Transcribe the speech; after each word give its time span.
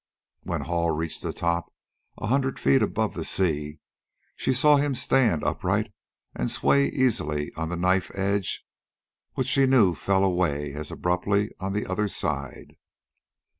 When 0.41 0.61
Hall 0.61 0.89
reached 0.89 1.21
the 1.21 1.31
top, 1.31 1.71
a 2.17 2.25
hundred 2.25 2.57
feet 2.57 2.81
above 2.81 3.13
the 3.13 3.23
sea, 3.23 3.77
she 4.35 4.51
saw 4.51 4.77
him 4.77 4.95
stand 4.95 5.43
upright 5.43 5.93
and 6.33 6.49
sway 6.49 6.87
easily 6.87 7.53
on 7.53 7.69
the 7.69 7.77
knife 7.77 8.09
edge 8.15 8.65
which 9.35 9.47
she 9.47 9.67
knew 9.67 9.93
fell 9.93 10.23
away 10.23 10.73
as 10.73 10.89
abruptly 10.89 11.51
on 11.59 11.73
the 11.73 11.85
other 11.85 12.07
side. 12.07 12.77